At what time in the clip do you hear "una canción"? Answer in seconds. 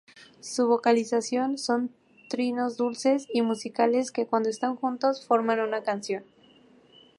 5.59-6.23